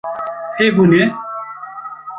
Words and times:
Hebûne 0.57 1.05